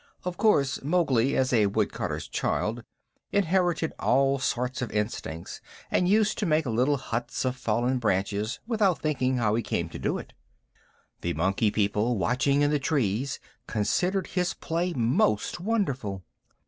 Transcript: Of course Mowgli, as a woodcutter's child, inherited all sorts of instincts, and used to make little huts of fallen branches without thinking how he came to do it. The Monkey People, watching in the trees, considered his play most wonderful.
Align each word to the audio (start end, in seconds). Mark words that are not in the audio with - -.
Of 0.23 0.35
course 0.35 0.81
Mowgli, 0.81 1.37
as 1.37 1.53
a 1.53 1.67
woodcutter's 1.67 2.27
child, 2.27 2.83
inherited 3.31 3.93
all 3.99 4.39
sorts 4.39 4.81
of 4.81 4.89
instincts, 4.91 5.61
and 5.91 6.09
used 6.09 6.39
to 6.39 6.47
make 6.47 6.65
little 6.65 6.97
huts 6.97 7.45
of 7.45 7.55
fallen 7.55 7.99
branches 7.99 8.59
without 8.65 8.97
thinking 8.97 9.37
how 9.37 9.53
he 9.53 9.61
came 9.61 9.89
to 9.89 9.99
do 9.99 10.17
it. 10.17 10.33
The 11.21 11.35
Monkey 11.35 11.69
People, 11.69 12.17
watching 12.17 12.63
in 12.63 12.71
the 12.71 12.79
trees, 12.79 13.39
considered 13.67 14.25
his 14.25 14.55
play 14.55 14.91
most 14.93 15.59
wonderful. 15.59 16.23